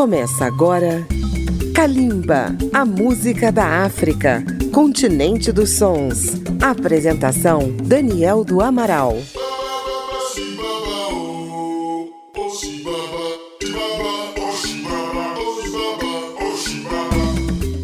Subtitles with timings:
[0.00, 1.06] Começa agora
[1.74, 4.42] Kalimba, a música da África,
[4.72, 6.40] continente dos sons.
[6.58, 9.18] Apresentação Daniel do Amaral.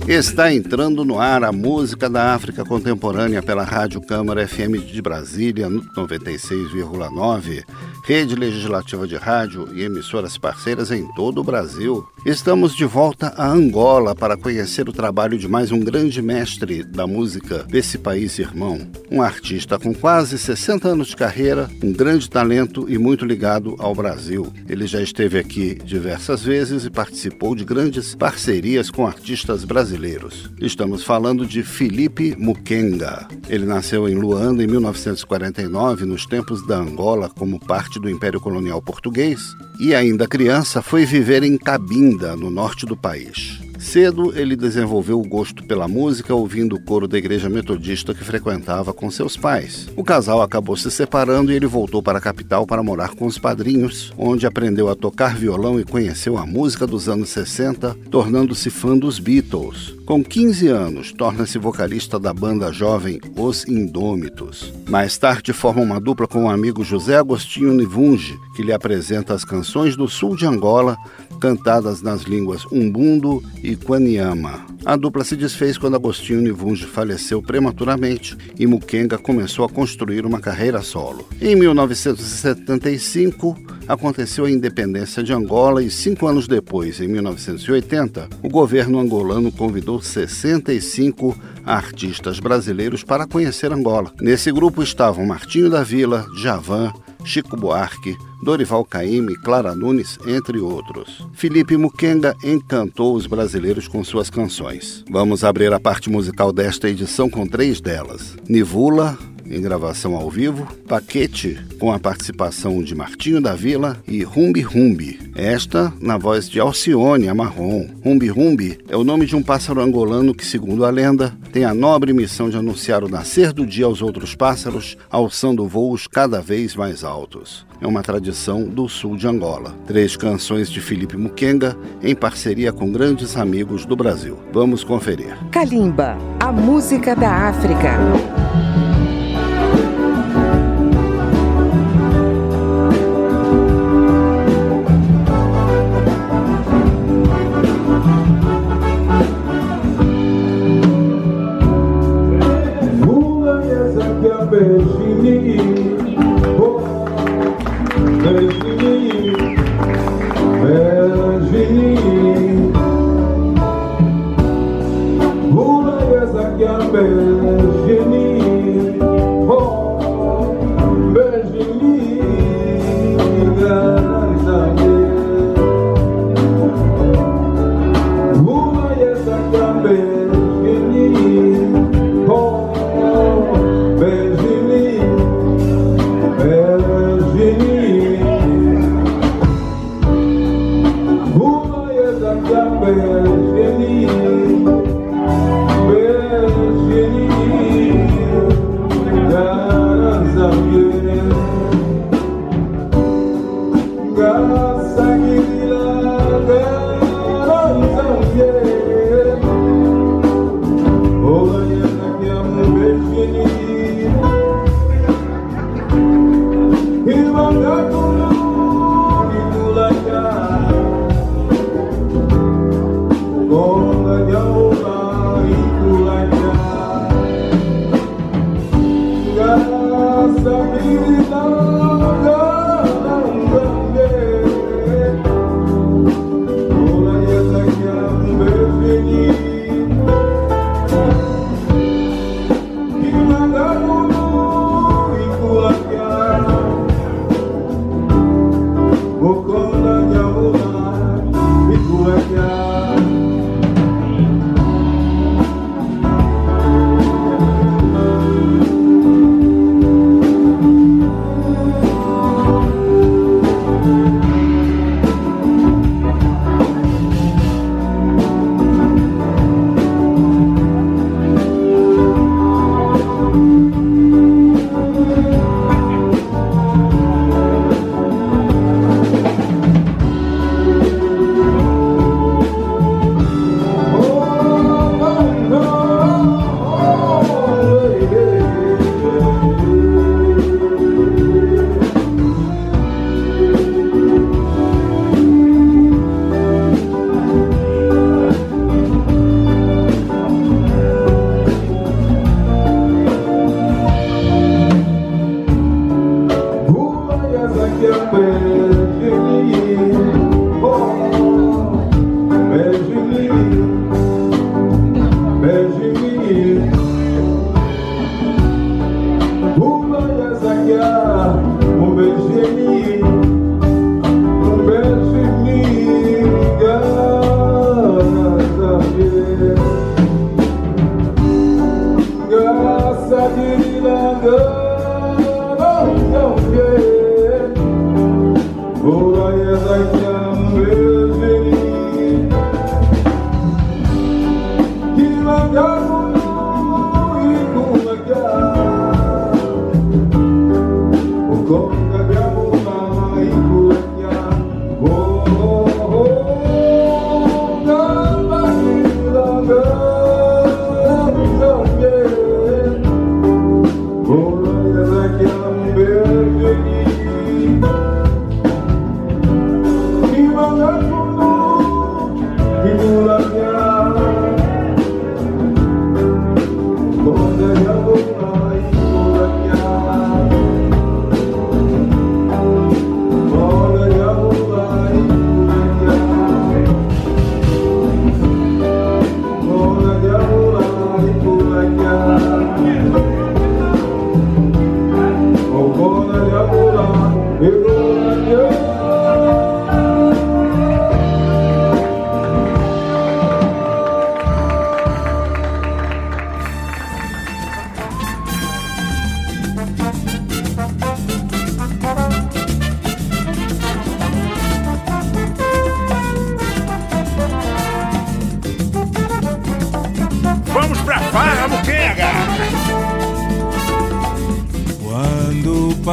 [0.09, 5.69] Está entrando no ar a música da África contemporânea pela Rádio Câmara FM de Brasília,
[5.69, 7.63] 96,9
[8.07, 12.07] rede legislativa de rádio e emissoras parceiras em todo o Brasil.
[12.25, 17.05] Estamos de volta a Angola para conhecer o trabalho de mais um grande mestre da
[17.05, 18.79] música desse país irmão.
[19.11, 23.93] Um artista com quase 60 anos de carreira, um grande talento e muito ligado ao
[23.93, 24.53] Brasil.
[24.69, 30.49] Ele já esteve aqui diversas vezes e participou de grandes parcerias com artistas brasileiros.
[30.61, 33.27] Estamos falando de Felipe Mukenga.
[33.49, 38.81] Ele nasceu em Luanda em 1949, nos tempos da Angola, como parte do Império Colonial
[38.81, 43.66] Português e, ainda criança, foi viver em Cabinda, no norte do país.
[43.79, 48.93] Cedo, ele desenvolveu o gosto pela música ouvindo o coro da igreja metodista que frequentava
[48.93, 49.89] com seus pais.
[49.97, 53.39] O casal acabou se separando e ele voltou para a capital para morar com os
[53.39, 58.97] padrinhos, onde aprendeu a tocar violão e conheceu a música dos anos 60, tornando-se fã
[58.97, 59.95] dos Beatles.
[60.07, 64.73] Com 15 anos, torna-se vocalista da banda jovem Os Indômitos.
[64.89, 69.45] Mais tarde, forma uma dupla com o amigo José Agostinho Nivunge, que lhe apresenta as
[69.45, 70.97] canções do sul de Angola,
[71.41, 74.65] cantadas nas línguas umbundo e Kwanyama.
[74.85, 80.39] A dupla se desfez quando Agostinho Nivunge faleceu prematuramente e Mukenga começou a construir uma
[80.39, 81.29] carreira solo.
[81.41, 83.57] Em 1975,
[83.89, 90.01] aconteceu a independência de Angola e cinco anos depois, em 1980, o governo angolano convidou
[90.01, 94.13] 65 artistas brasileiros para conhecer Angola.
[94.21, 96.93] Nesse grupo estavam Martinho da Vila, Javan,
[97.27, 101.27] Chico Buarque, Dorival Caymmi, Clara Nunes, entre outros.
[101.35, 105.05] Felipe Mukenga encantou os brasileiros com suas canções.
[105.11, 109.19] Vamos abrir a parte musical desta edição com três delas: Nivula,
[109.51, 115.19] em gravação ao vivo, Paquete, com a participação de Martinho da Vila e Rumbi Rumbi,
[115.35, 117.87] esta na voz de Alcione Amarron.
[118.05, 121.75] Rumbi Rumbi é o nome de um pássaro angolano que, segundo a lenda, tem a
[121.75, 126.75] nobre missão de anunciar o nascer do dia aos outros pássaros, alçando voos cada vez
[126.75, 127.67] mais altos.
[127.81, 129.75] É uma tradição do sul de Angola.
[129.87, 134.39] Três canções de Felipe Mukenga em parceria com grandes amigos do Brasil.
[134.53, 135.37] Vamos conferir.
[135.51, 137.97] Kalimba, a música da África.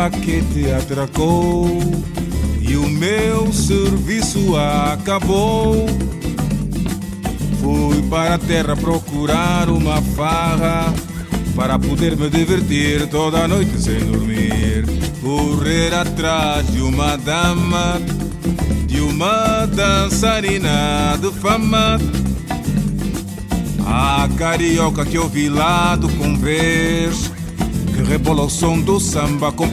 [0.04, 1.66] Paquete atracou
[2.60, 5.88] e o meu serviço acabou.
[7.62, 10.94] Fui para a terra procurar uma farra
[11.56, 14.84] para poder me divertir toda noite sem dormir.
[15.22, 18.02] Correr atrás de uma dama,
[18.86, 21.98] de uma dançarina de fama.
[23.86, 27.33] A carioca que eu vi lá do convés
[28.14, 29.68] rebola o som do samba com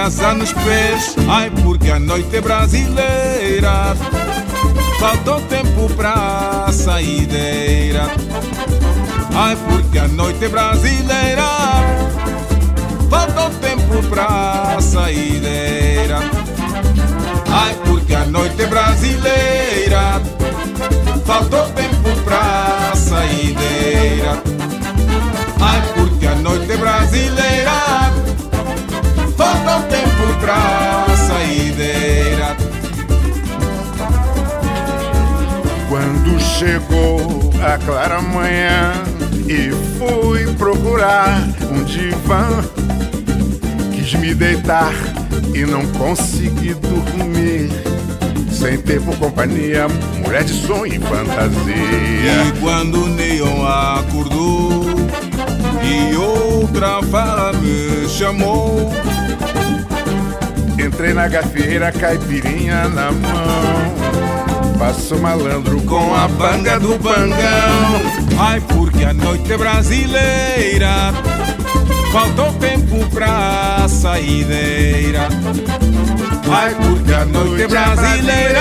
[0.00, 1.16] asa nos pés.
[1.28, 3.96] Ai, porque a noite é brasileira.
[5.00, 8.08] Faltou tempo pra saideira.
[9.34, 11.42] Ai, porque a noite é brasileira.
[13.10, 16.18] Faltou tempo pra saideira.
[17.50, 20.22] Ai, porque a noite é brasileira.
[21.26, 24.40] Faltou tempo pra saideira.
[25.60, 25.82] Ai,
[26.50, 27.70] noite brasileira.
[29.36, 32.56] Falta um tempo pra saideira
[35.88, 38.92] Quando chegou a clara manhã
[39.48, 41.40] E fui procurar
[41.72, 42.62] um divã
[43.94, 44.92] Quis me deitar
[45.54, 47.70] e não consegui dormir.
[48.52, 49.88] Sem ter por companhia,
[50.22, 51.74] mulher de sonho e fantasia.
[51.74, 54.99] E quando o neon acordou
[55.82, 58.92] e outra fala me chamou.
[60.78, 64.78] Entrei na gafieira, caipirinha na mão.
[64.78, 68.00] Passo malandro com a banga do bangão.
[68.38, 71.12] Ai, porque a noite é brasileira.
[72.10, 75.28] Faltou tempo pra saideira.
[76.50, 78.60] Ai, porque a noite é brasileira.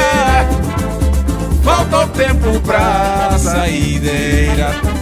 [1.64, 4.99] Faltou tempo pra saideira.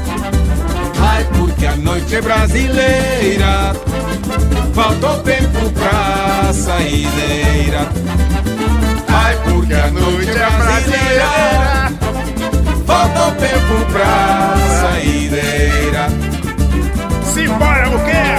[1.00, 3.74] Ai, porque a noite é brasileira.
[4.74, 7.88] Faltou tempo pra saideira.
[9.08, 11.92] Ai, porque a noite é brasileira.
[12.86, 16.08] Faltou tempo pra saideira.
[17.34, 18.37] Simbora, Buquega!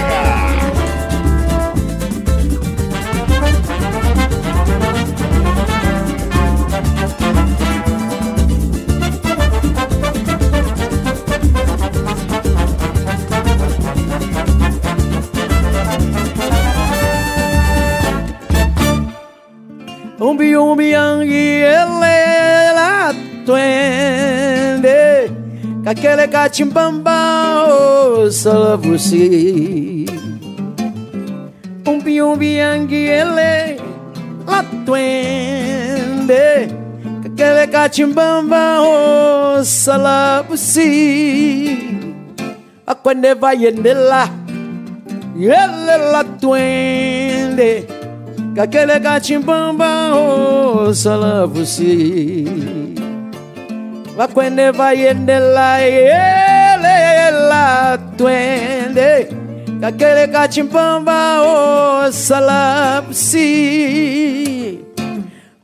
[20.21, 22.19] Umbi umbi yangi ele
[22.79, 23.15] la
[23.47, 25.31] twende
[25.85, 27.19] kakele kachimbamba
[28.31, 30.07] salavusi.
[31.87, 33.81] Umbi umbi yangi ele
[34.47, 36.69] la twende
[37.23, 40.91] kakele kachimbamba o salavusi.
[42.87, 44.29] Akwende vayendela
[45.39, 46.25] ele la
[48.59, 52.45] twende Kakele kachimbamba o salavusi
[54.17, 59.29] Vakwende vayende la ele la twende
[59.81, 63.49] Kakele kachimbamba o salavusi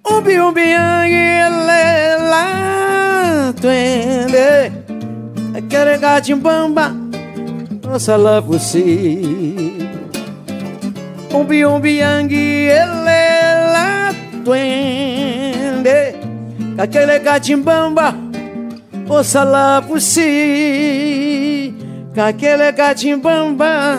[0.04, 4.72] Umbi umbi ele la twende
[5.52, 6.94] Kakele kachimbamba
[7.92, 9.63] o salavusi
[11.34, 14.12] Umbi umbi yangue, elela
[14.44, 16.14] duende
[16.78, 18.14] Aquele gatimbamba,
[19.08, 21.74] ouça lá por si
[22.16, 23.98] Aquele gatimbamba,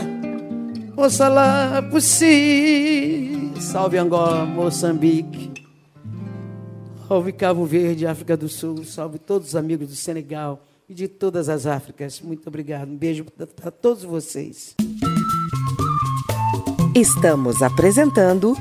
[0.95, 5.51] ouça lá por si Salve Angola, Moçambique
[7.05, 11.49] Salve Cabo Verde, África do Sul Salve todos os amigos do Senegal e de todas
[11.49, 12.21] as Áfricas.
[12.21, 12.89] Muito obrigado.
[12.89, 13.25] Um beijo
[13.55, 14.75] para todos vocês.
[16.95, 18.55] Estamos apresentando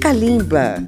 [0.00, 0.84] Kalimba.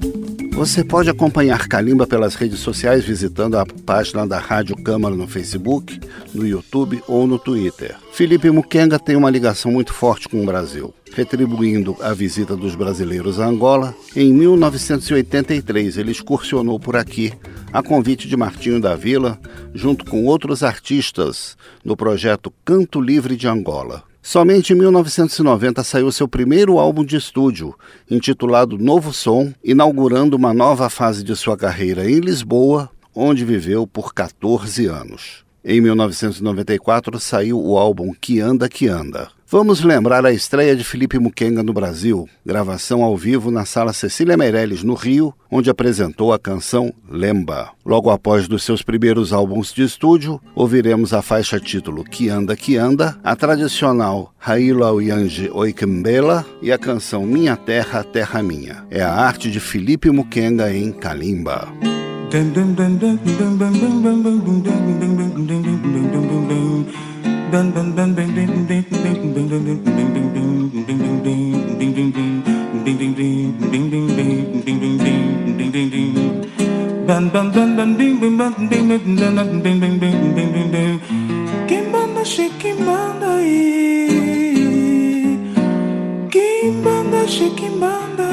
[0.51, 5.97] Você pode acompanhar Kalimba pelas redes sociais visitando a página da Rádio Câmara no Facebook,
[6.33, 7.95] no YouTube ou no Twitter.
[8.11, 13.39] Felipe Mukenga tem uma ligação muito forte com o Brasil, retribuindo a visita dos brasileiros
[13.39, 13.95] a Angola.
[14.13, 17.31] Em 1983, ele excursionou por aqui
[17.71, 19.39] a convite de Martinho da Vila,
[19.73, 24.03] junto com outros artistas, no projeto Canto Livre de Angola.
[24.29, 27.73] Somente em 1990 saiu seu primeiro álbum de estúdio,
[28.11, 34.13] intitulado Novo Som, inaugurando uma nova fase de sua carreira em Lisboa, onde viveu por
[34.13, 35.45] 14 anos.
[35.63, 39.29] Em 1994 saiu o álbum Que Anda Que Anda.
[39.49, 44.35] Vamos lembrar a estreia de Felipe Mukenga no Brasil, gravação ao vivo na Sala Cecília
[44.35, 47.69] Meirelles, no Rio, onde apresentou a canção Lemba.
[47.85, 52.75] Logo após dos seus primeiros álbuns de estúdio, ouviremos a faixa título Que Anda Que
[52.75, 58.85] Anda, a tradicional Raila Uyange Oikembela e a canção Minha Terra, Terra Minha.
[58.91, 61.69] É a arte de Felipe Mukenga em Kalimba.
[81.67, 84.07] Quem manda che, quem manda aí?
[86.29, 88.27] Quem manda che, quem manda?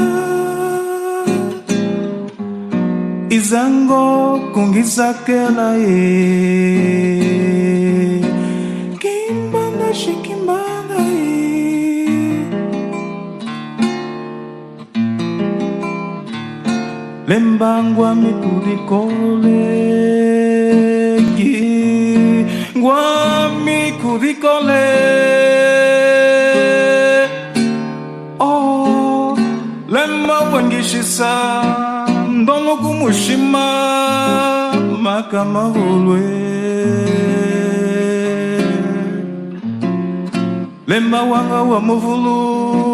[3.30, 7.23] Izango kungizakela aí.
[17.26, 19.24] lembangwa mikudikolegi
[22.76, 23.24] ngwa
[24.40, 24.88] kole.
[28.40, 29.38] oh
[29.88, 31.32] lemma wangishisa.
[32.28, 33.66] Ndongo kumushima.
[35.02, 36.20] Makamahulwe
[40.86, 42.93] lemba wanga wa muvulu.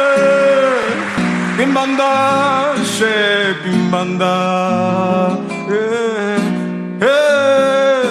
[1.61, 5.37] 빈 반다 쉐빈 반다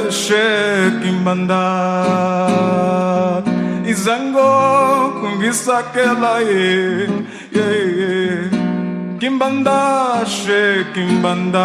[0.09, 1.57] 쉐빈 반다
[3.89, 7.09] 이상고 비싸게라에
[9.19, 11.59] 김반다 쉐 김반다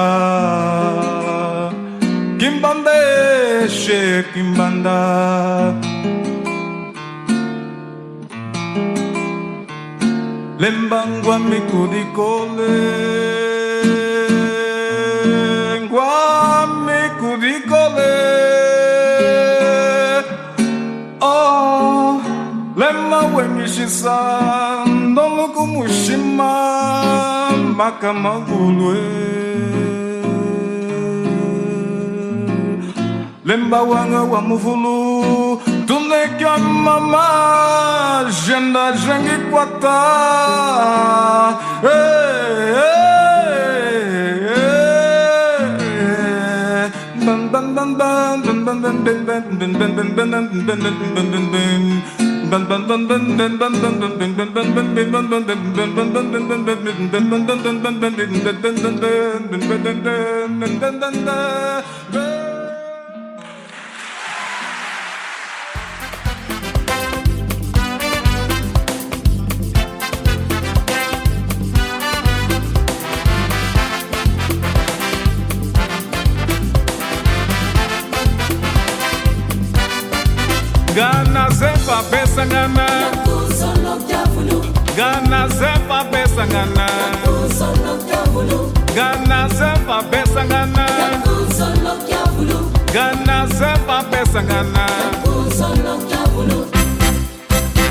[2.40, 2.90] 김반다
[3.68, 5.95] 쉐 김반다
[10.60, 12.76] Lembangwa mi kudiko le
[21.22, 22.22] Oh
[22.78, 24.18] Lema wengishisa
[24.86, 26.52] Ndoluku mushima
[27.76, 28.98] Maka magulwe.
[33.46, 35.55] Lemba wanga wa mufulu
[36.40, 39.98] kama majenda jengi kwata
[41.82, 43.26] hey, hey,
[80.96, 82.88] Gana zepa besa ngana.
[84.96, 86.88] Gana zepa besa ngana.
[88.96, 90.86] Gana zepa besa ngana.
[92.96, 94.86] Gana sepa peça gana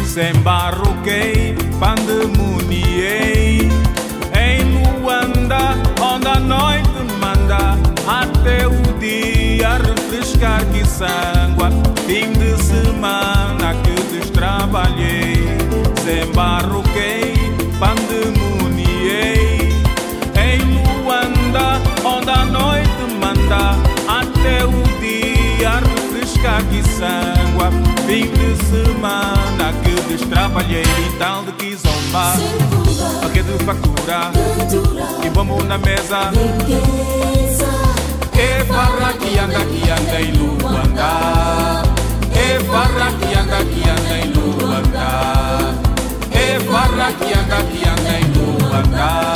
[0.07, 3.69] Sembarruquei, pandemuniei
[4.33, 6.89] Em Luanda, onde a noite
[7.21, 7.77] manda
[8.09, 11.69] Até o dia refrescar que sangua
[26.69, 27.71] que sangua
[28.07, 32.35] Fim de semana que destrabalhei E tal de que zomba.
[33.23, 34.31] Paquê de factura
[35.25, 36.31] E vamos na mesa.
[38.35, 41.83] E farra que anda, que anda em Luanda
[42.33, 45.09] E farra que anda, que anda em Luanda
[46.31, 49.34] E farra que anda, que anda em Luanda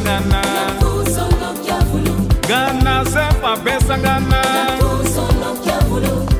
[0.00, 2.00] sepa peça gana.
[2.46, 4.42] Gana sepa peça gana.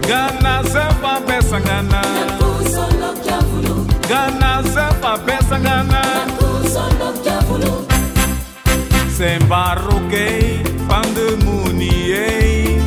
[0.06, 2.02] Gana sepa peça gana.
[4.08, 6.00] Gana sepa peça gana.
[9.10, 12.80] Sembarruquei, pandemuniei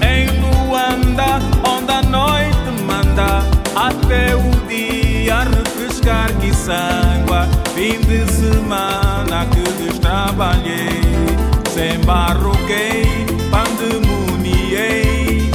[0.00, 3.42] Em Luanda, onde a noite manda.
[3.74, 9.71] Até o dia refrescar que sangua Fim de semana que
[10.42, 11.00] destrabalhei
[11.72, 13.06] Sembarruquei,
[13.50, 15.50] pandemuniei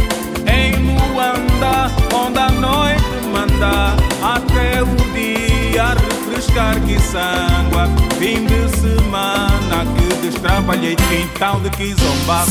[0.48, 7.88] Em Luanda, onde a noite manda Até o dia refrescar que sangua.
[8.18, 12.46] Fim de semana que destrabalhei Quintal de Kizomba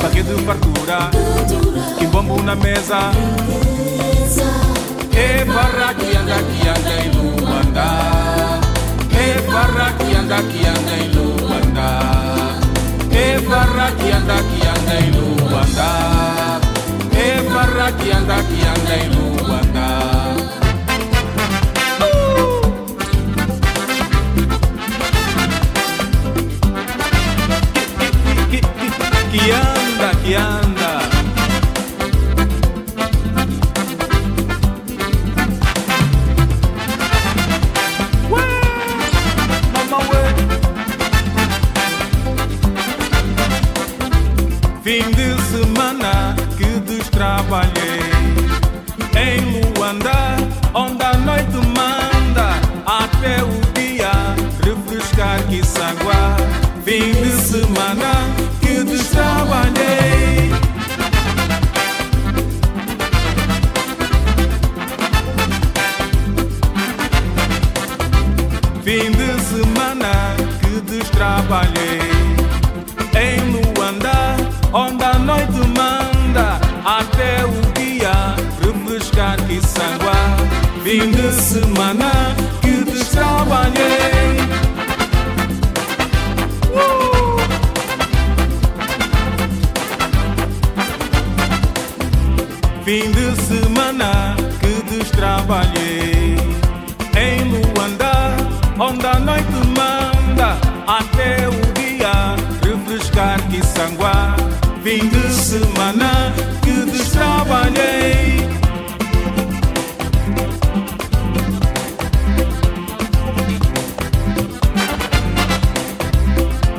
[0.00, 1.10] Paquê de fartura
[2.00, 3.12] E bombo na mesa.
[5.14, 7.86] E barra que anda, que anda em Luanda.
[9.10, 11.31] E barra que anda, que anda em Luanda
[15.10, 16.60] Luanda
[17.12, 19.92] E barra que anda, que anda em Luanda
[29.32, 29.50] que,
[99.02, 104.36] onde a noite manda Até o dia refrescar que sangua.
[104.82, 108.48] Fim de semana que destrabalhei.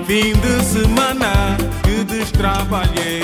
[0.06, 3.23] Fim de semana que destrabalhei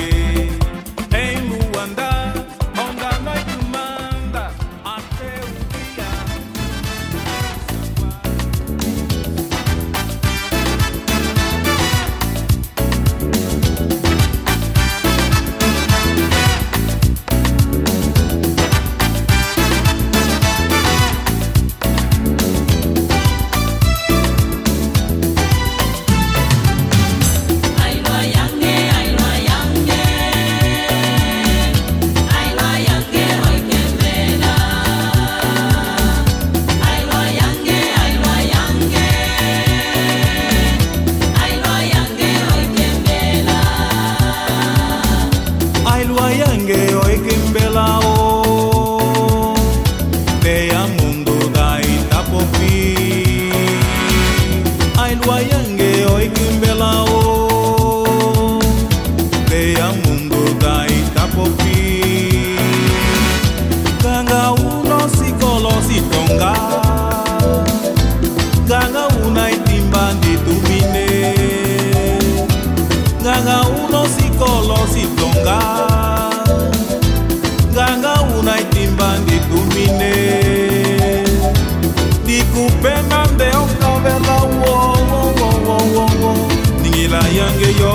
[87.38, 87.94] yange yo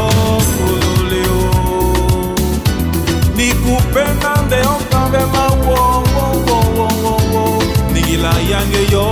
[0.58, 1.40] kolo leo
[3.36, 9.06] nikupenda ndeyo kambe mawowowowowo nigila yange yo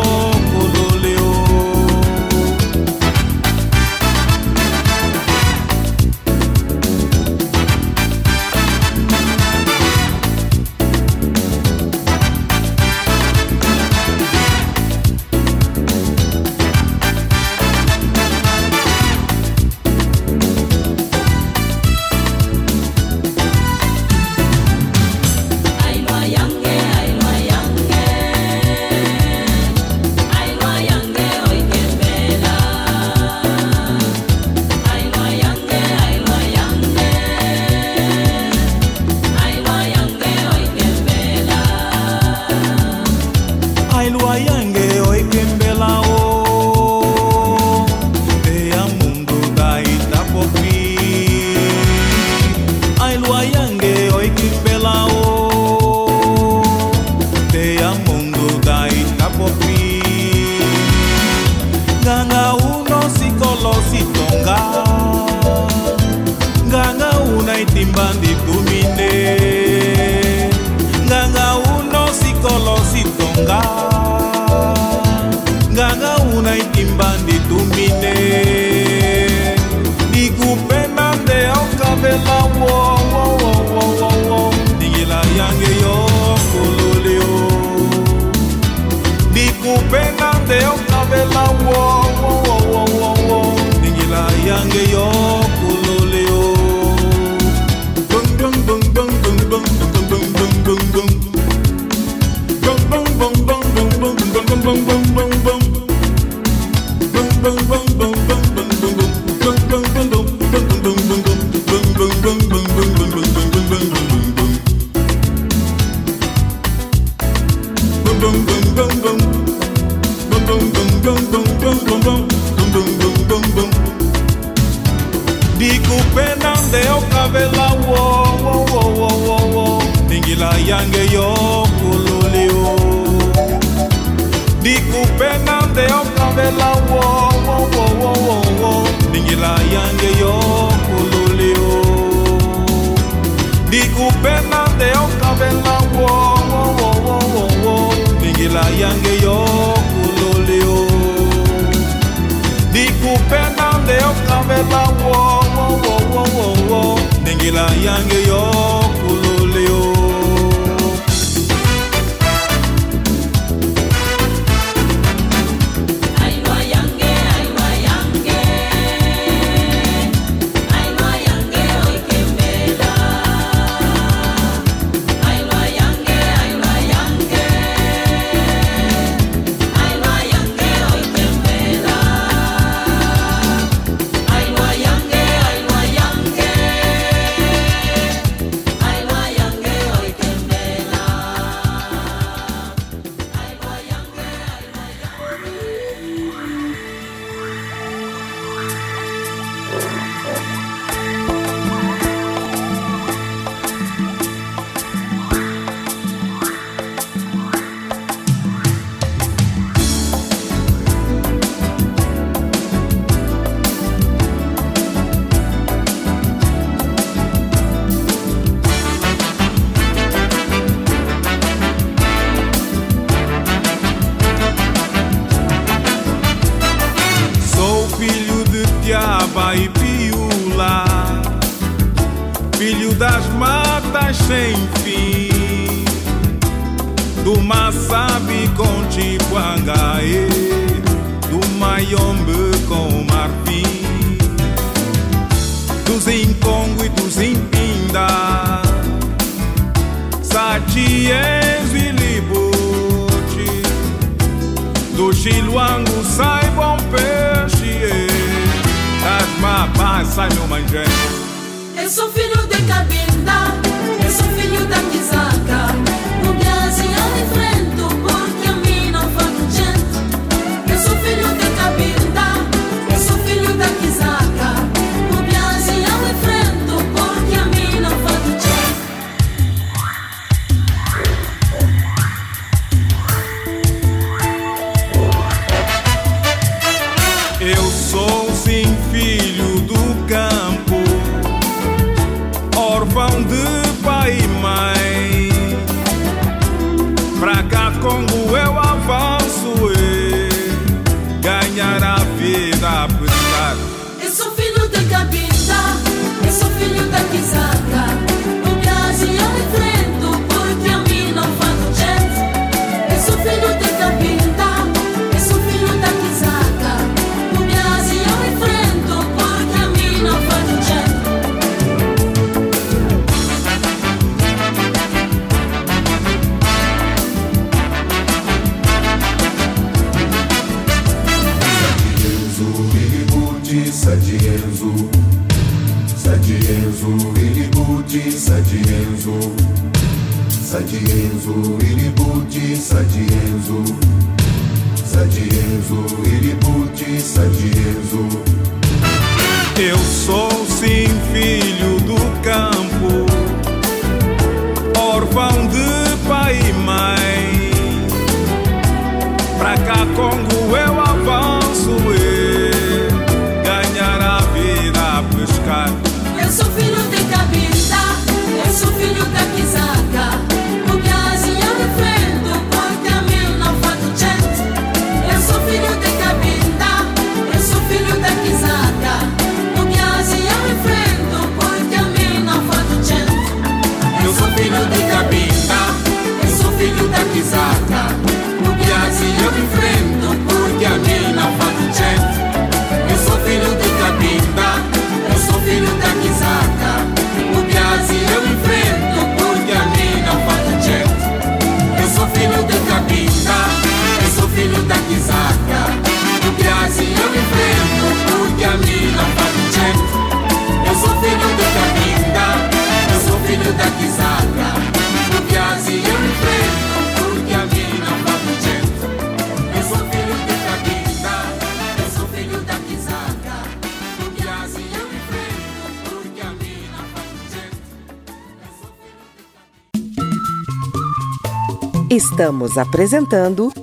[431.93, 433.53] Estamos apresentando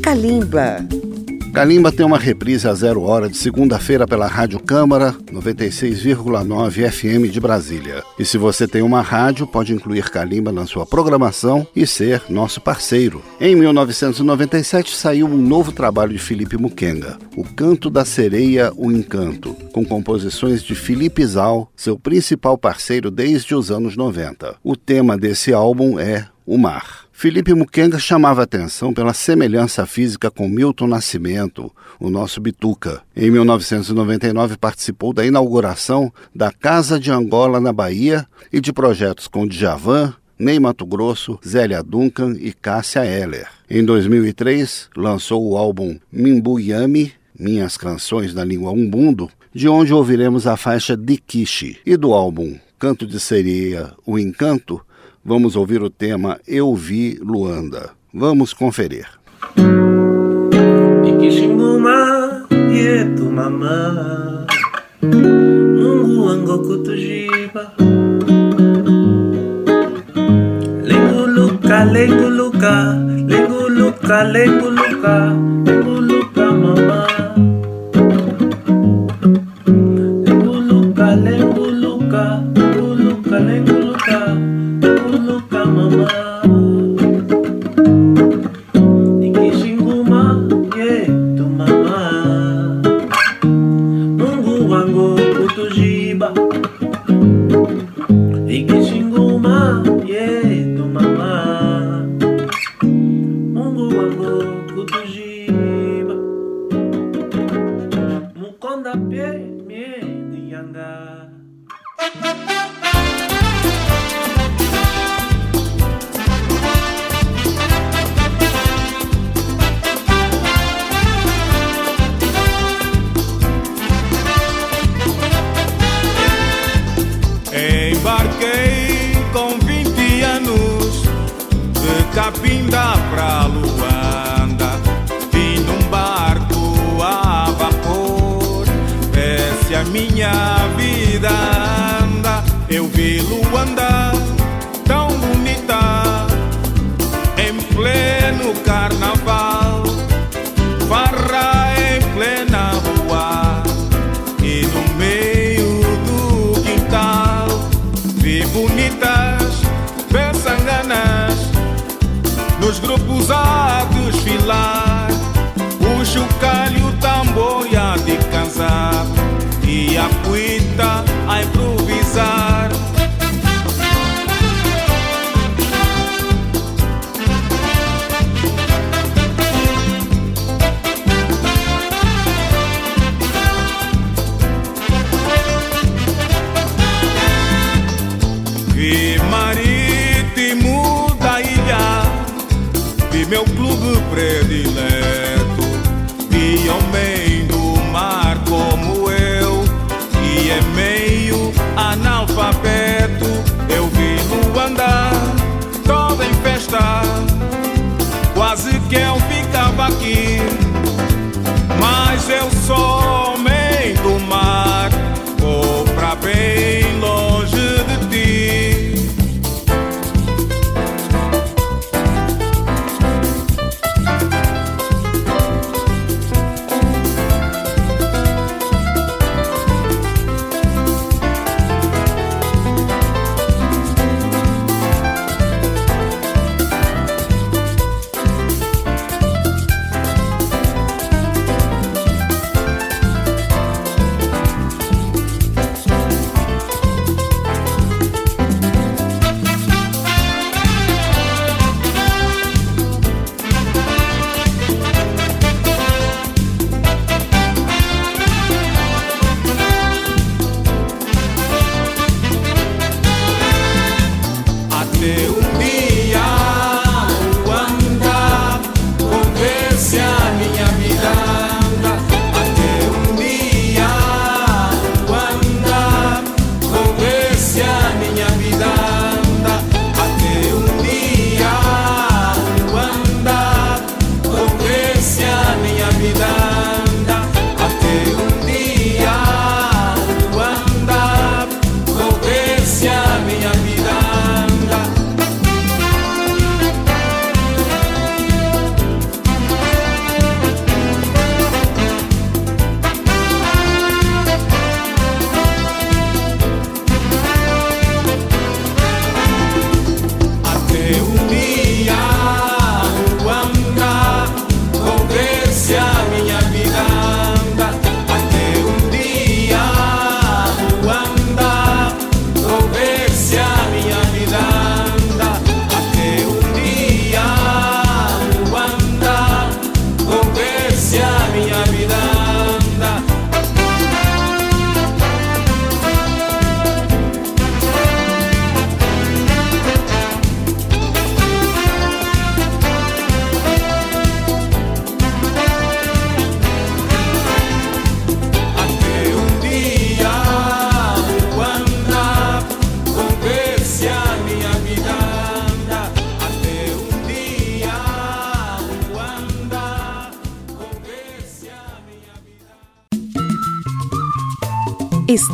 [0.00, 0.86] Kalimba.
[1.52, 7.40] Kalimba tem uma reprise a zero hora de segunda-feira pela Rádio Câmara 96,9 FM de
[7.40, 8.04] Brasília.
[8.16, 12.60] E se você tem uma rádio, pode incluir Kalimba na sua programação e ser nosso
[12.60, 13.20] parceiro.
[13.40, 19.56] Em 1997 saiu um novo trabalho de Felipe Muquenga, O Canto da Sereia, o Encanto,
[19.72, 24.54] com composições de Felipe Zal, seu principal parceiro desde os anos 90.
[24.62, 27.05] O tema desse álbum é o mar.
[27.18, 33.00] Felipe Muquenga chamava atenção pela semelhança física com Milton Nascimento, o nosso Bituca.
[33.16, 39.46] Em 1999 participou da inauguração da Casa de Angola na Bahia e de projetos com
[39.46, 43.48] Djavan, Ney Mato Grosso, Zélia Duncan e Cássia Eller.
[43.70, 50.54] Em 2003 lançou o álbum Mimbuyami, Minhas Canções na Língua Umbundo, de onde ouviremos a
[50.54, 51.78] faixa Dikishi.
[51.86, 54.82] E do álbum Canto de Sereia, O Encanto,
[55.26, 57.90] vamos ouvir o tema Eu Vi Luanda.
[58.14, 59.06] Vamos conferir.
[70.88, 72.74] lenguluka lenguluka
[73.26, 75.32] lenguluka lenguluka
[75.66, 77.15] lenguluka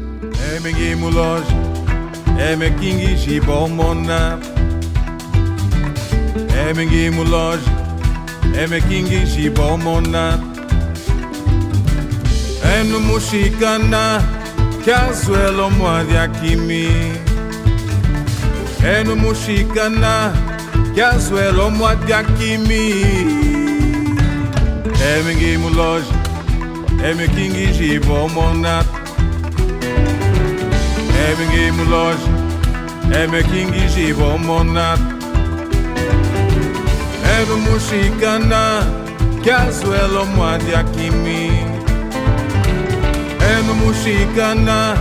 [12.77, 14.21] Mushikana
[14.85, 16.87] kyazwelo mwadi akimi
[18.97, 20.33] enu mushikana
[20.95, 23.05] kyazwelo mwadi akimi
[25.15, 26.13] emingi muloji
[27.09, 28.85] emikingi jibo monat
[31.29, 32.29] emingi muloji
[33.23, 34.99] emikingi jibo monat
[43.53, 44.97] enu mushikana akimi eno mushikana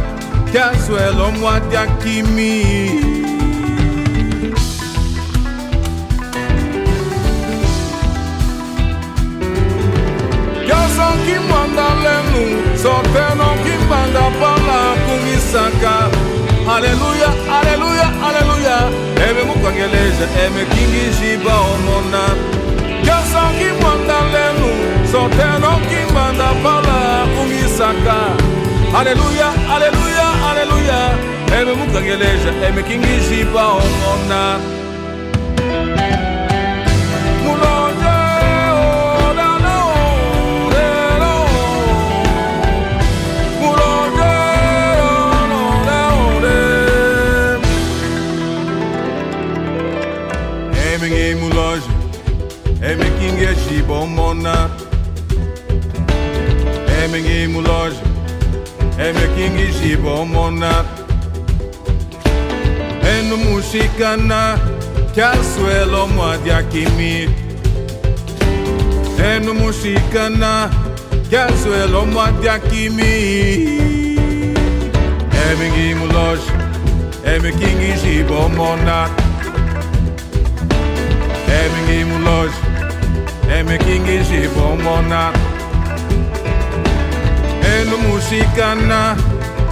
[0.53, 2.55] kyazwelo mwadyakimi
[10.67, 12.43] Kyason kimanda lenu
[12.83, 15.95] soteno kimbanda pala kungisaka.
[16.75, 18.77] Aleluya, aleluya, aleluya
[19.27, 22.23] Eme mukangeleja, eme kingijiba omona
[23.05, 24.69] Kyason kimanda lenu
[25.13, 27.08] soteno kimbanda pala
[27.49, 28.17] kungisaka
[28.99, 31.01] Aleluya, aleluya, aleluya
[31.61, 34.59] Eme mukangeleja, eme kingijiba omona
[37.45, 38.17] Mulonje,
[38.77, 39.79] oh, da, no,
[40.75, 40.89] de,
[41.21, 41.35] no.
[43.61, 44.33] Mulonje,
[45.05, 46.57] oh, no, de, oh, de.
[50.95, 51.91] Eme ngi mulonje,
[52.83, 53.95] eme kingijiba
[57.09, 58.01] Eme ngi mulonje,
[58.99, 60.85] eme kingijiba omona
[63.11, 64.59] enu mushikana
[65.15, 67.29] kyaswelo mwadyakimi
[69.31, 70.71] enu mushikana
[71.31, 73.15] kyaswelo mwadyakimi
[75.49, 76.41] emingi muloj
[77.35, 79.09] emikingi jibomona
[81.61, 82.51] emingi muloj
[83.59, 85.48] emikingi jibomona
[87.81, 89.17] enu mushikana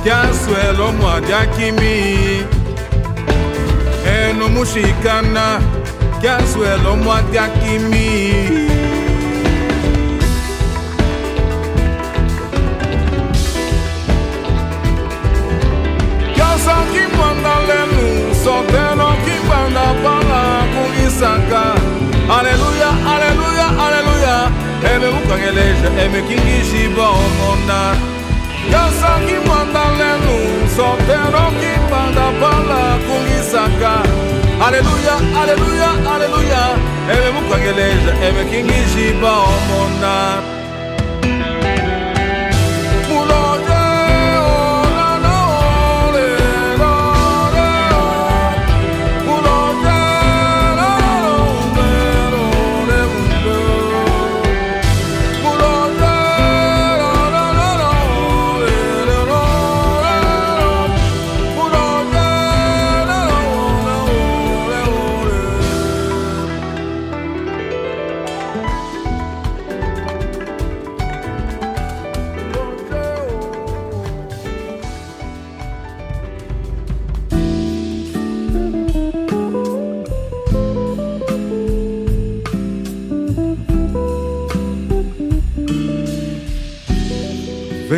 [0.05, 1.97] kyaswelo mwadyakimi
[4.19, 5.61] eno mushikana
[6.21, 8.07] kyaswelo mwadyakimi
[16.35, 20.43] kyasa kimbanda lenu soteno kimbanda pala
[20.73, 21.63] kungisaka
[22.39, 24.06] aleluya aleluya aleluya
[24.85, 27.97] mukangeleja eme kingishiba omona
[28.71, 34.03] kyasa kimbanda lenu soteno kimbanda pala kungisaka.
[34.67, 36.63] Aleluya aleluya aleluya.
[37.13, 40.43] Eme mukangeleja eme kingishiba omona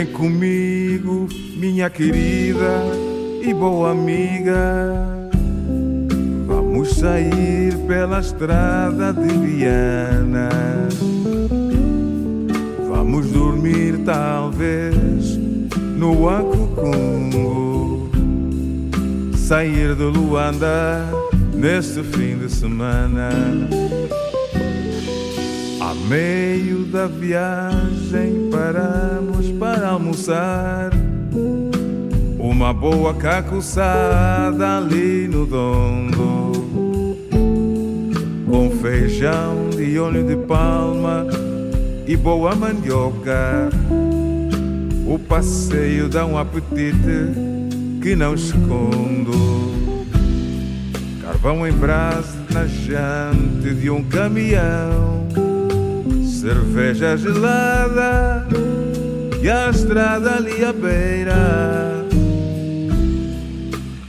[0.08, 2.82] comigo, minha querida
[3.42, 5.18] e boa amiga.
[6.46, 10.48] Vamos sair pela estrada de Viana.
[12.88, 15.38] Vamos dormir, talvez,
[15.96, 18.10] no Acucungo.
[19.36, 21.06] Sair de Luanda
[21.54, 23.30] neste fim de semana.
[25.80, 30.90] A meio da viagem paramos para almoçar.
[32.36, 36.52] Numa boa cacuçada ali no dondo.
[38.48, 41.26] Com feijão de óleo de palma
[42.06, 43.68] e boa mandioca.
[45.06, 47.32] O passeio dá um apetite
[48.00, 49.68] que não escondo.
[51.22, 55.26] Carvão em brasa na jante de um caminhão.
[56.24, 58.46] Cerveja gelada
[59.50, 62.06] a estrada ali à beira.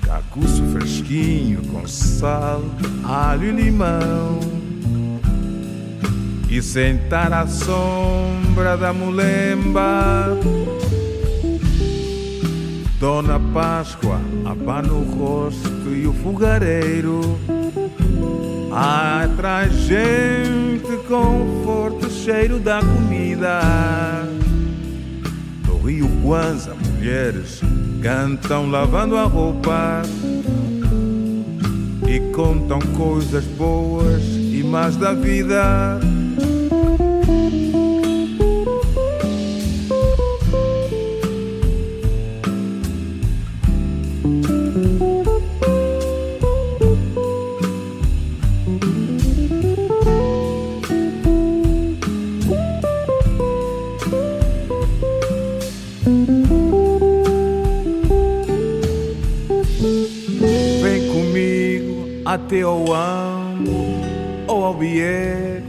[0.02, 2.64] Cacuço fresquinho com sal,
[3.04, 4.40] alho e limão.
[6.50, 10.38] E sentar à sombra da mulemba.
[13.00, 17.40] Dona Páscoa abana o rosto e o fogareiro.
[18.72, 24.39] Atrás gente com forte cheiro da comida.
[25.84, 27.62] Rio Guanza, mulheres
[28.02, 30.02] cantam lavando a roupa
[32.08, 36.00] e contam coisas boas e más da vida.
[62.34, 63.88] Até ao Ambo
[64.48, 65.64] ou ao Bié.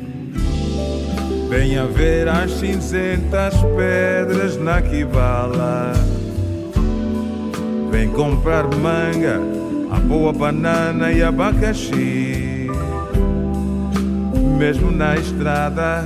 [1.48, 5.94] Venha ver as cinzentas pedras na Kivala.
[7.90, 9.40] Vem comprar manga,
[9.90, 12.68] a boa banana e abacaxi.
[14.58, 16.04] Mesmo na estrada,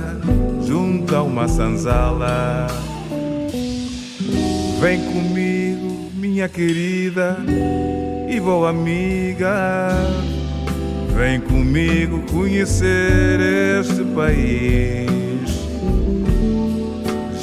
[0.65, 2.67] junto a uma sanzala.
[4.79, 7.37] Vem comigo, minha querida
[8.29, 10.34] e boa amiga.
[11.15, 13.39] Vem comigo conhecer
[13.79, 15.49] este país.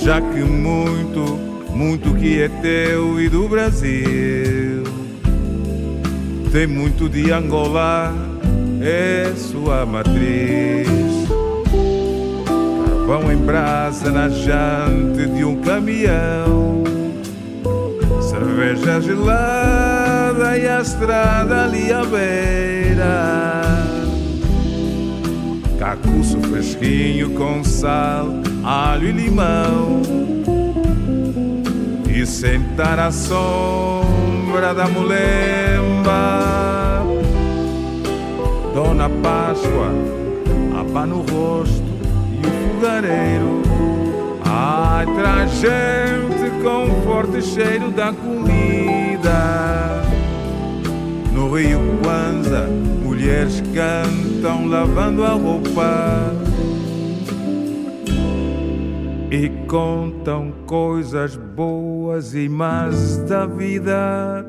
[0.02, 1.20] Já que muito,
[1.70, 4.84] muito que é teu e do Brasil.
[6.52, 8.14] Tem muito de Angola,
[8.82, 11.02] é sua matriz.
[13.12, 16.82] Carvão em brasa na jante de um caminhão.
[18.22, 20.01] Cerveja gelada
[20.56, 23.62] e a estrada ali à beira.
[25.78, 28.26] Cacuço fresquinho com sal,
[28.64, 30.02] alho e limão.
[32.08, 36.12] E sentar à sombra da mulemba.
[38.74, 39.92] Dona Páscoa,
[40.78, 41.82] abana o rosto
[42.32, 43.62] e o fogareiro.
[44.44, 50.01] Ai, traz gente com forte cheiro da comida.
[51.42, 52.68] No Rio Kwanza,
[53.02, 56.32] mulheres cantam lavando a roupa
[59.28, 64.46] e contam coisas boas e más da vida.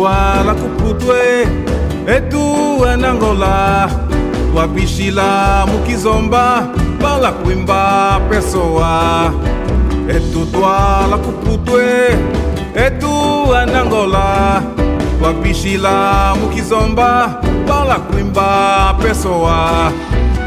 [0.00, 1.46] E tu tuala kuputwe
[2.06, 3.86] E tu anangola
[4.50, 6.68] Tua bichila mukizomba
[7.02, 9.30] Bala kuimba pessoa
[10.08, 12.16] E tu tuala kuputwe
[12.74, 14.62] E tu anangola
[15.18, 17.38] Tua bichila mukizomba
[17.68, 19.92] Bala kuimba pessoa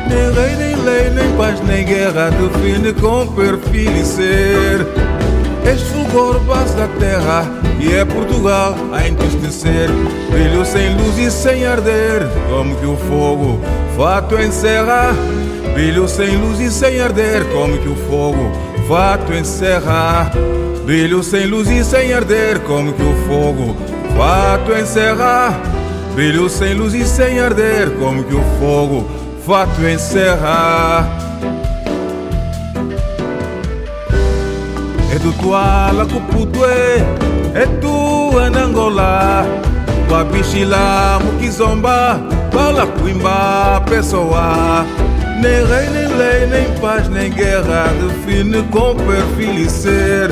[0.10, 5.12] Nem rei, nem lei, nem paz, nem guerra Define com perfil e ser
[5.66, 7.45] És fulgor, base da terra
[7.80, 9.89] E é Portugal a entristecer
[10.30, 13.59] Brilho sem luz e sem arder Como que o fogo
[13.95, 15.14] fato encerra
[15.74, 18.51] Brilho sem luz e sem arder Como que o fogo
[18.88, 20.32] fato encerra
[20.86, 23.76] Brilho sem luz e sem arder Como que o fogo
[24.18, 25.57] fato encerra
[26.14, 29.09] Brilho sem luz e sem arder Como que o fogo
[29.45, 31.07] fato encerra
[35.22, 37.03] Do tuala kuputwe
[37.82, 39.45] tu anangola
[40.07, 42.20] Tua bichila mukizomba
[42.53, 44.86] Bala Coimba, pessoa.
[45.41, 50.30] Nem rei, nem lei, nem paz, nem guerra define com perfil e ser.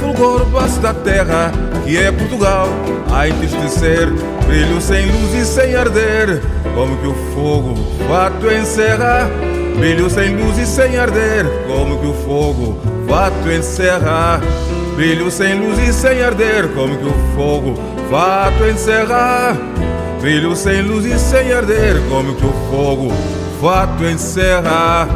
[0.00, 1.52] Fulgor base da terra,
[1.84, 2.66] que é Portugal,
[3.12, 4.08] a entristecer.
[4.46, 6.42] Brilho sem luz e sem arder,
[6.74, 7.74] como que o fogo
[8.08, 9.30] fato encerra.
[9.78, 12.76] Brilho sem luz e sem arder, como que o fogo
[13.10, 14.40] fato encerra.
[14.94, 17.74] Brilho sem luz e sem arder, como que o fogo
[18.08, 19.56] fato encerra.
[20.20, 23.08] Brilho sem luz e sem arder, como que o fogo
[23.60, 25.08] fato encerra.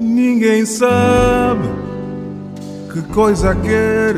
[0.00, 1.68] Ninguém sabe
[2.92, 4.16] que coisa quer,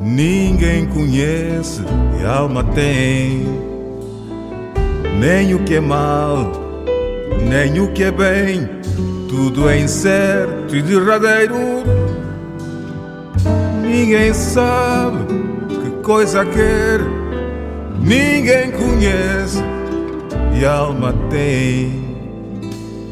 [0.00, 1.82] ninguém conhece
[2.20, 3.69] e alma tem.
[5.20, 6.50] Nem o que é mal,
[7.46, 8.66] nem o que é bem,
[9.28, 11.58] tudo é incerto e derradeiro.
[13.82, 15.18] Ninguém sabe
[15.68, 17.00] que coisa quer,
[18.00, 19.62] ninguém conhece
[20.58, 22.16] e alma tem.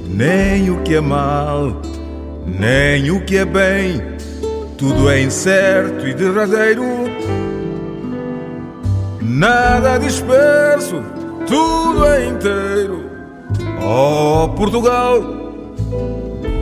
[0.08, 1.82] Nem o que é mal,
[2.46, 4.02] nem o que é bem,
[4.78, 6.86] tudo é incerto e derradeiro.
[9.20, 11.02] Nada disperso,
[11.48, 13.10] tudo é inteiro.
[13.82, 15.22] Oh, Portugal,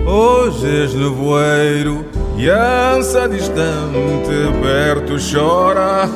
[0.06, 2.06] hoje és nevoeiro
[2.36, 4.30] e ansa distante,
[4.62, 6.08] perto chora.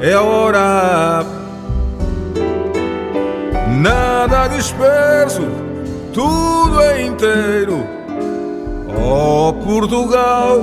[0.00, 1.24] É a hora,
[3.80, 5.42] nada disperso
[6.12, 7.84] tudo é inteiro.
[9.06, 10.60] Oh Portugal,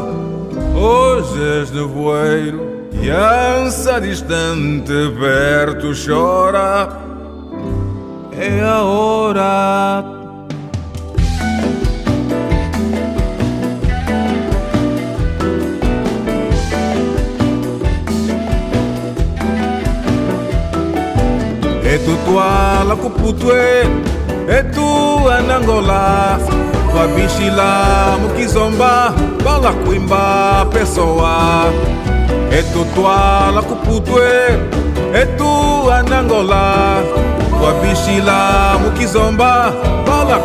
[0.76, 2.71] hoje és nevoeiro
[3.02, 6.88] e ansa distante perto chora.
[8.32, 10.06] É a hora.
[21.84, 24.12] É tutuala cuputue
[24.48, 26.40] é tua Angola
[26.96, 31.66] Wabishila mukizomba Bala kuimba pessoa
[32.74, 34.24] Tutuala kuputwe
[35.14, 37.04] É tua Angola
[37.64, 39.74] Wabishila mukizomba
[40.08, 40.40] Bala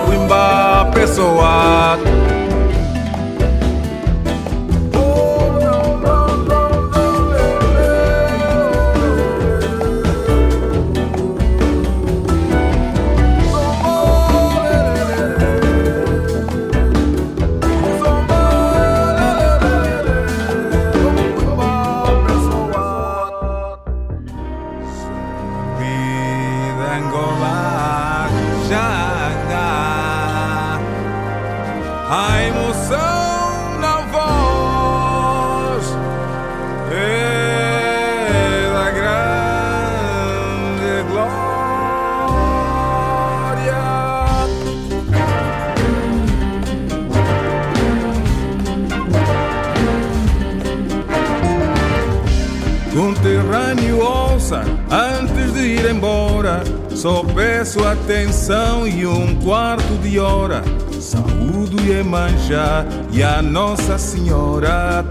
[55.66, 56.62] kuimba pessoa
[56.94, 60.62] Só peço atenção e um quarto de hora.
[61.00, 65.04] Saúdo e manjar e a Nossa Senhora.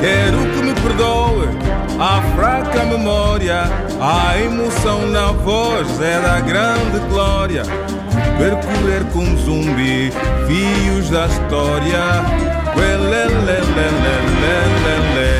[0.00, 1.48] Quero que me perdoe
[2.00, 3.62] a fraca memória,
[4.00, 7.62] a emoção na voz é da grande glória.
[8.36, 10.10] Percorrer com zumbi
[10.48, 12.54] fios da história.
[12.76, 13.14] É a
[14.74, 15.33] dura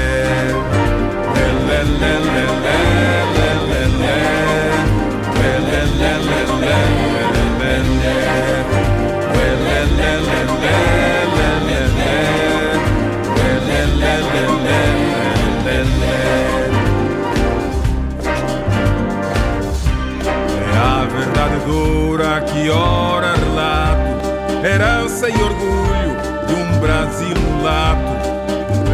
[22.55, 26.17] que ora relato, herança e orgulho
[26.47, 28.14] de um Brasil mulato.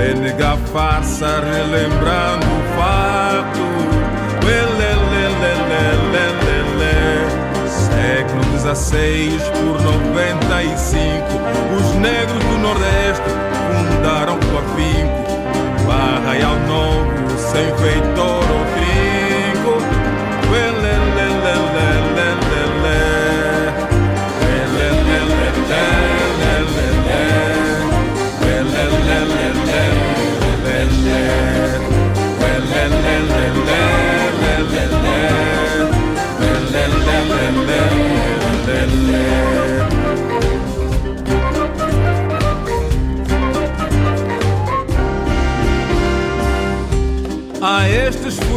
[0.01, 3.61] Renega farsa relembrando o fato.
[8.01, 11.27] Século XVI por 95,
[11.77, 13.23] os negros do Nordeste
[13.69, 15.87] fundaram com afinco.
[15.87, 19.10] Barra e ao novo, sem feitor ou trinco.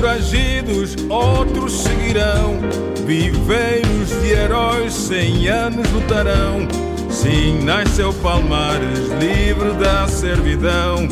[0.03, 2.59] Foragidos outros seguirão.
[3.05, 6.67] Viveiros de heróis cem anos lutarão.
[7.09, 11.07] Sim, nasceu Palmares livre da servidão.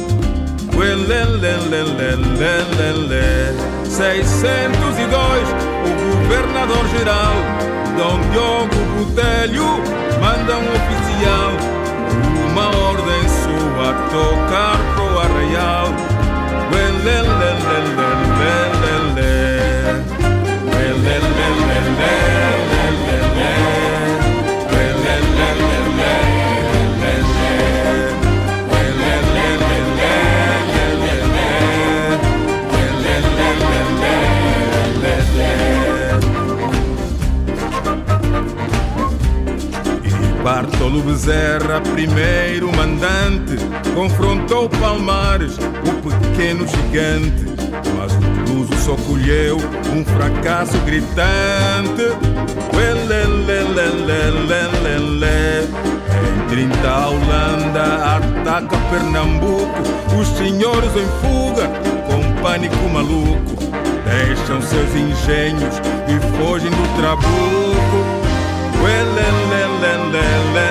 [0.75, 3.55] Uelelelelelelele.
[3.85, 5.47] 602,
[5.85, 7.35] o governador-geral,
[7.97, 9.69] Dom Diogo Botelho,
[10.19, 11.51] manda um oficial,
[12.51, 15.87] uma ordem sua tocar pro arraial.
[16.73, 18.10] Uelelelelelelele.
[40.91, 43.55] Bartolo Bezerra, primeiro mandante,
[43.95, 47.45] confrontou Palmares, o pequeno gigante.
[47.95, 48.19] Mas o
[48.51, 49.55] Luso só colheu
[49.95, 52.11] um fracasso gritante.
[56.23, 59.81] Em 30 a Holanda ataca Pernambuco,
[60.19, 61.69] os senhores em fuga
[62.05, 63.55] com pânico maluco.
[64.03, 65.79] Deixam seus engenhos
[66.09, 68.21] e fogem do trabuco.
[68.83, 70.70] Uelelelelelelele.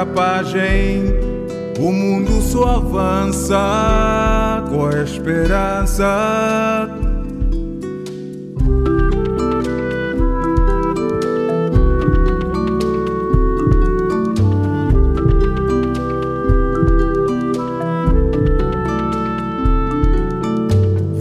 [0.00, 1.04] Derrapagem.
[1.78, 6.88] O mundo só avança com a esperança.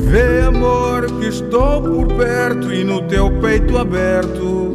[0.09, 4.68] Vê, amor, que estou por perto e no teu peito aberto.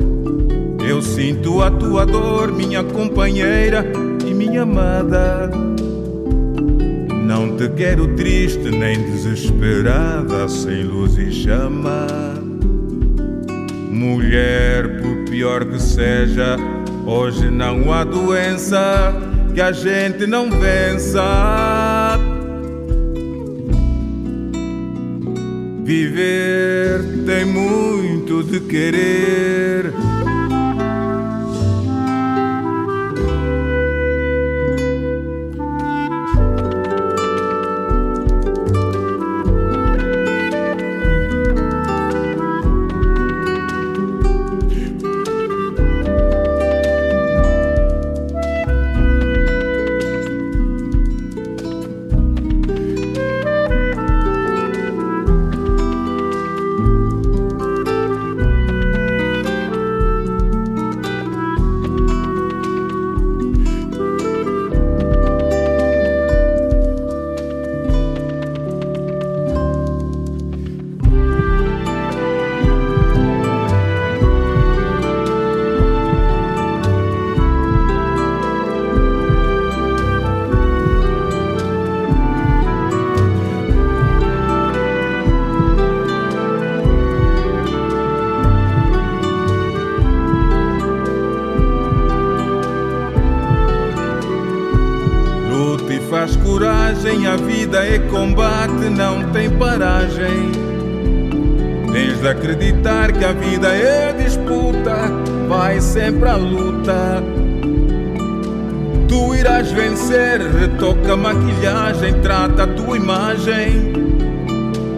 [1.25, 3.83] Sinto a tua dor, minha companheira
[4.27, 5.51] e minha amada.
[7.27, 12.07] Não te quero triste nem desesperada, sem luz e chama.
[13.91, 16.59] Mulher, por pior que seja,
[17.07, 19.14] hoje não há doença
[19.55, 22.20] que a gente não vença.
[25.85, 30.03] Viver tem muito de querer.
[97.75, 100.53] Vida é combate, não tem paragem.
[101.93, 104.95] Tens de acreditar que a vida é disputa,
[105.49, 107.20] vai sempre à luta.
[109.09, 113.93] Tu irás vencer, retoca a maquilhagem, trata a tua imagem.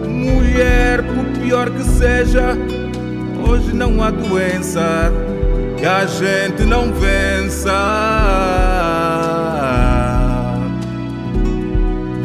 [0.07, 2.55] Mulher, por pior que seja,
[3.47, 5.11] hoje não há doença
[5.79, 8.66] que a gente não vença.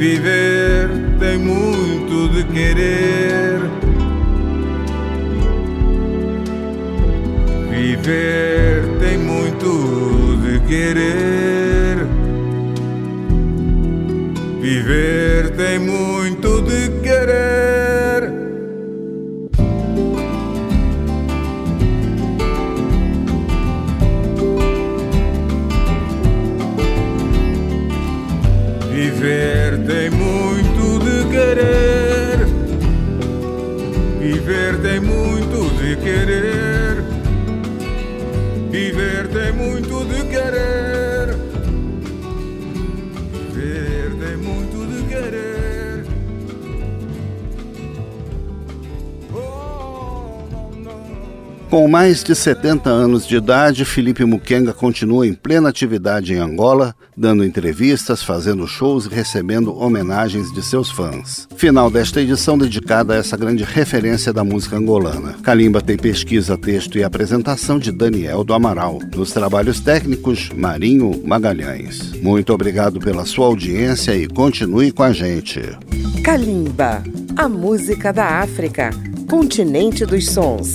[0.02, 0.88] Viver
[1.20, 3.60] tem muito de querer.
[7.70, 12.04] Viver tem muito de querer.
[14.60, 16.21] Viver tem muito
[36.02, 36.61] muito de
[51.72, 56.94] Com mais de 70 anos de idade, Felipe Muquenga continua em plena atividade em Angola,
[57.16, 61.48] dando entrevistas, fazendo shows e recebendo homenagens de seus fãs.
[61.56, 65.36] Final desta edição dedicada a essa grande referência da música angolana.
[65.42, 68.98] Kalimba tem pesquisa, texto e apresentação de Daniel do Amaral.
[69.16, 72.12] Nos trabalhos técnicos, Marinho Magalhães.
[72.20, 75.62] Muito obrigado pela sua audiência e continue com a gente.
[76.22, 77.02] Kalimba,
[77.34, 78.90] a música da África,
[79.26, 80.74] continente dos sons.